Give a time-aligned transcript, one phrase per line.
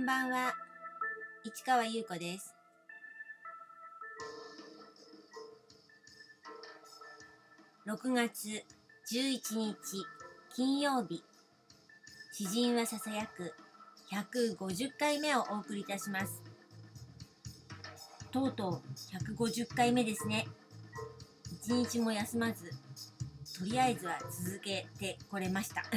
[0.00, 0.54] んばんは。
[1.44, 2.54] 市川優子です。
[7.86, 8.48] 6月
[9.12, 9.76] 11日
[10.56, 11.22] 金曜日。
[12.32, 13.52] 詩人はささやく
[14.10, 16.42] 150回目をお送りいたします。
[18.30, 20.46] とうとう150回目ですね。
[21.52, 22.70] 一日も休まず
[23.58, 25.82] とりあえずは続けてこれました。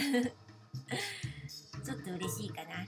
[1.86, 2.86] ちょっと嬉しいかな。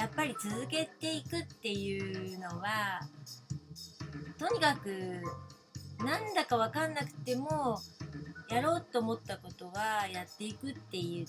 [0.00, 3.00] やっぱり続けていくっていうのは
[4.38, 4.88] とにかく
[6.02, 7.78] なんだか分かんなくても
[8.48, 11.26] やろうと思ったことはやっていくっていう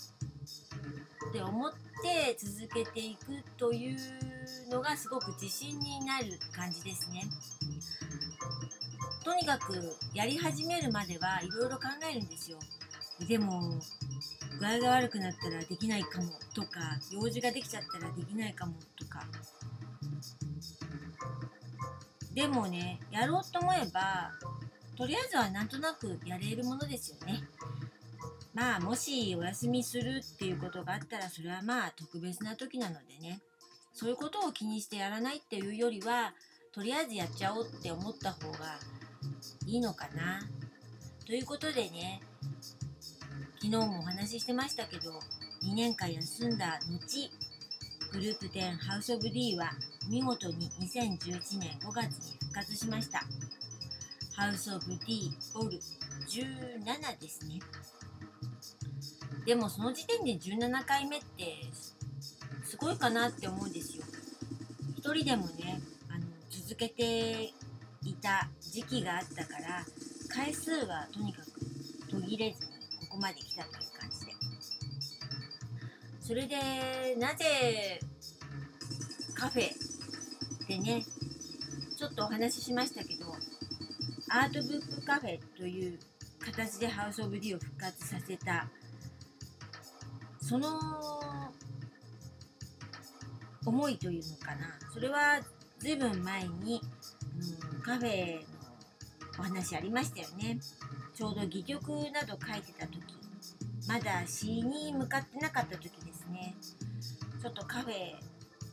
[1.29, 3.97] って思って続けていくという
[4.71, 7.25] のがすごく自信になる感じですね。
[9.25, 12.57] とにかくやり始めるまではいろいろ考えるんですよ。
[13.27, 13.61] でも
[14.59, 19.25] 具合が悪くなったらできないかもとか用事ができちゃったらできないかもとか。
[22.33, 24.31] でもねやろうと思えば
[24.97, 27.43] とりあえずはなんとなくやれるものですよね。
[28.53, 33.39] まあもしお休みするっていうことがあったらそれはまあ特別な時なのでね。
[33.93, 36.33] そういうことを気にしてやらないっていうよりは
[36.71, 38.79] とりあえずやっちゃおうって思った方が
[39.65, 40.41] いいのかな。
[41.25, 42.21] ということでね
[43.61, 45.11] 昨日もお話ししてましたけど
[45.63, 47.29] 2年間休んだ後
[48.11, 49.69] グループ10ハウスオブ D は
[50.09, 53.19] 見事に2011年5月に復活しました。
[54.35, 55.77] ハウスオブ D ボル
[56.27, 57.59] 17ですね。
[59.45, 61.53] でもその時点で17回目って
[62.65, 64.03] すごいかなって思うんですよ。
[64.97, 65.79] 一人でもね
[66.09, 67.43] あの続けて
[68.03, 69.85] いた時期があったから
[70.33, 71.51] 回数はとにかく
[72.09, 72.70] 途切れず
[73.21, 74.31] まで来たという感じで。
[76.19, 77.99] それでなぜ
[79.35, 79.69] カフェ
[80.67, 81.03] でね
[81.97, 83.25] ちょっとお話ししましたけど
[84.29, 85.99] アートブックカフェという
[86.39, 88.67] 形でハウス・オブ・ディを復活させた
[90.41, 90.79] その
[93.65, 94.77] 思いというのかな。
[94.93, 95.39] それは
[95.79, 96.81] ずいぶん前に、
[97.73, 98.41] うん、カフェの
[99.39, 100.59] お話ありましたよね。
[101.21, 102.99] ちょうど戯曲など書いてた時
[103.87, 106.55] まだ詩に向かってなかった時ですね。
[107.39, 108.15] ちょっとカフェ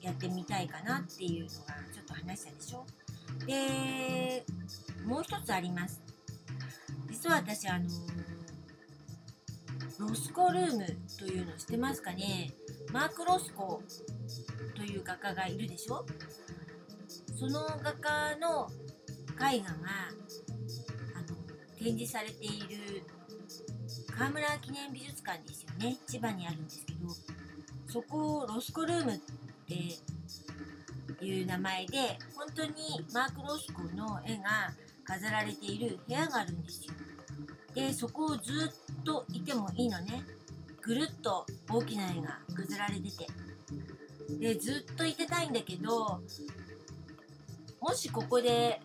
[0.00, 2.86] やってみたいかなっていうのがちょっと話したでしょ。
[3.46, 4.46] で
[5.04, 6.00] もう一つあります。
[7.10, 7.84] 実は私あの
[9.98, 10.86] ロスコルーム
[11.18, 12.50] というの知ってますかね？
[12.94, 13.82] マーク・ロスコ
[14.74, 16.06] という画家がいるでしょ？
[17.38, 18.70] その画家の
[19.36, 20.08] 絵画が
[21.78, 23.04] 展示されている
[24.16, 25.96] 河村記念美術館ですよね。
[26.06, 27.08] 千葉にあるんですけど
[27.86, 29.18] そこをロスコルームっ
[29.66, 32.72] ていう名前で本当に
[33.12, 34.72] マーク・ロスコの絵が
[35.04, 36.92] 飾られている部屋があるんですよ。
[37.74, 40.22] でそこをずっといてもいいのね。
[40.82, 43.26] ぐるっと大きな絵が飾られてて。
[44.38, 46.20] でずっといてたいんだけど
[47.80, 48.80] もしここで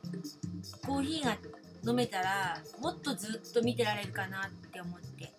[0.86, 1.38] コーヒーが
[1.86, 5.34] 飲めたらもっとずっと見てられるかなって思って。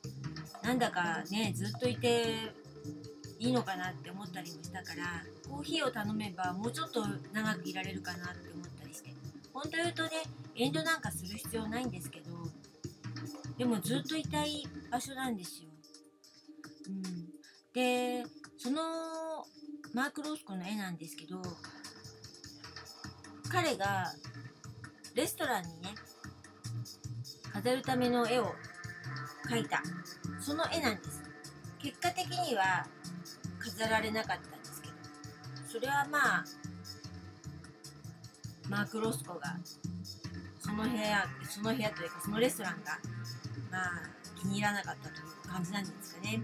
[0.62, 2.52] なんだかねずっといて
[3.38, 9.14] いいのかなって思ったりもしたからコーヒーを頼めばもうちょっと長くいられるかなって思ったりして。
[9.52, 10.10] 本当言うとね
[10.56, 12.30] 遠慮なんかする必要ないんですけど
[13.58, 15.68] でもずっといたい場所なんですよ。
[16.88, 17.02] うん、
[17.72, 18.24] で
[18.58, 18.80] その
[19.92, 21.40] マーク・ロスコの絵なんですけど
[23.50, 24.12] 彼が
[25.14, 25.94] レストランにね
[27.54, 28.52] 飾るための絵を
[29.48, 29.80] 描いた。
[30.40, 31.22] その絵なんです。
[31.78, 32.84] 結果的には
[33.60, 34.94] 飾られなかったんですけど。
[35.68, 36.44] それはまあ
[38.68, 39.56] マーク・ロスコが
[40.58, 42.98] その部屋その部屋というかそのレストランが
[43.70, 44.02] まあ
[44.40, 46.40] 気に入らなかったという感じなんですかね。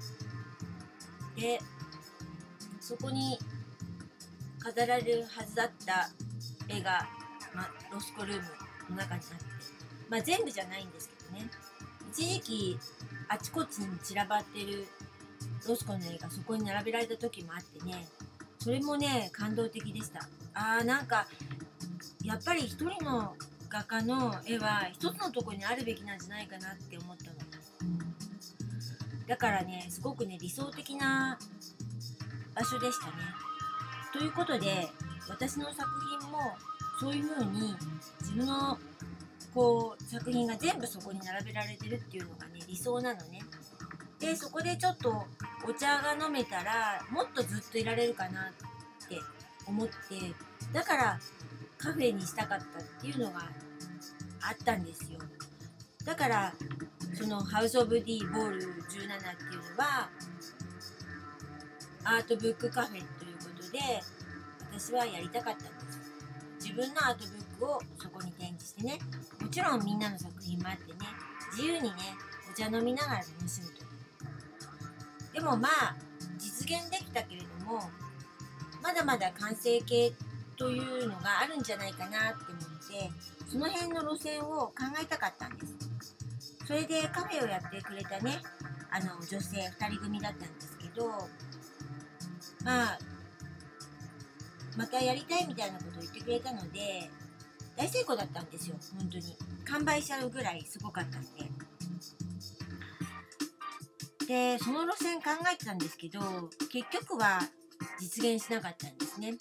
[1.36, 1.58] で
[2.80, 3.36] そこに
[4.60, 6.08] 飾られるはずだった
[6.68, 7.08] 絵が、
[7.52, 8.42] ま、ロスコルーム
[8.90, 9.79] の中にあって。
[10.10, 11.48] まあ、全部じゃないんですけどね。
[12.10, 12.78] 一時期
[13.28, 14.88] あちこちに散らばってる
[15.66, 18.08] ロスコの絵がそこに並べられた時もあってね。
[18.58, 20.28] それもね感動的でした。
[20.52, 21.28] あーなんか
[22.24, 23.34] やっぱり一人の
[23.68, 27.36] 画家の絵は一つのとこにあるべきなんじゃないかなって思ったの、
[29.28, 31.38] だからねすごくね理想的な
[32.54, 33.12] 場所でしたね。
[34.12, 34.88] ということで
[35.28, 35.88] 私の作
[36.20, 36.38] 品も
[36.98, 37.76] そういう風に
[38.20, 38.76] 自分の
[39.54, 43.40] こう作品が全部そこに並べられてるっていうのがね理想なのね。
[44.18, 45.24] でそこでちょっと
[45.68, 49.16] お茶が飲めたらもっとずっといられるかなって
[49.66, 49.92] 思って
[50.72, 51.20] だから
[51.78, 53.38] カフェにしたかったっていうのが
[54.42, 55.20] あったんですよ。
[56.04, 56.54] だから
[57.14, 60.10] そのハウス・オブ・ディ・ボール17っていうのは
[62.02, 63.02] アートブックカフェという
[63.38, 63.78] ことで
[64.72, 66.19] 私はやりたかったんです
[66.60, 68.98] 自分のアートブックをそこに展示してね。
[69.40, 70.98] もちろんみんなの作品もあってね。
[71.52, 71.96] 自由にね
[72.50, 73.84] お茶飲みながら楽しむと。
[75.32, 75.96] でもまあ
[76.38, 77.80] 実現できたけれども
[78.82, 80.12] まだまだ完成形
[80.56, 83.10] というのがあるんじゃないかなって思って
[83.50, 85.74] その辺の路線を考えたかったんです。
[86.66, 88.40] それでカフェをやってくれたね
[88.90, 91.08] あの女性2人組だったんですけど
[92.64, 92.98] まあ
[94.80, 97.10] またやりたいみたいなことを言ってくれたので
[97.76, 99.36] 大成功だったんですよ本当に。
[99.66, 101.28] 完売しちゃうぐらいすごかったんで。
[104.26, 106.20] でその路線考えてたんですけど
[106.72, 107.40] 結局は
[108.00, 109.34] 実現しなかったんですね。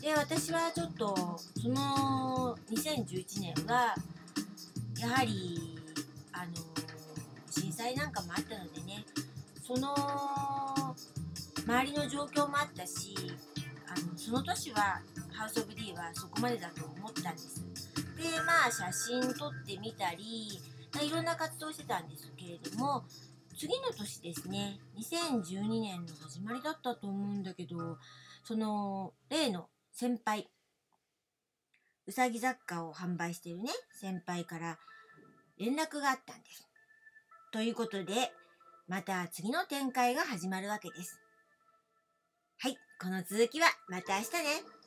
[0.00, 3.94] で私はちょっとその2011年は
[4.98, 5.78] やはり
[6.32, 6.52] あの
[7.50, 9.04] 震災なんかもあったのでね
[9.62, 9.94] その
[11.66, 13.14] 周りの状況もあったし
[14.26, 15.00] その年は
[15.30, 17.62] ハウス・オブ・ディーはそこまでだと思ったんです
[17.94, 23.04] でまあ写真撮ってみたりいろんな活動してたんですけれども
[23.56, 27.98] 次の年ですね2012年の始まりだったと思うんだけど
[28.42, 30.48] その例の先輩
[32.08, 34.76] うさぎ雑貨を販売してるね先輩から
[35.56, 36.68] 連絡があったんです。
[37.52, 38.32] ということで
[38.88, 41.20] また次の展開が始まるわけです。
[42.58, 44.85] はい、この続きはまた明日ね。